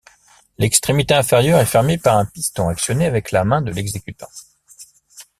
L'extrémité 0.57 1.13
inférieure 1.13 1.59
est 1.59 1.65
fermée 1.67 1.99
par 1.99 2.17
un 2.17 2.25
piston 2.25 2.69
actionné 2.69 3.05
avec 3.05 3.29
la 3.31 3.43
main 3.45 3.61
de 3.61 3.71
l'exécutant. 3.71 4.29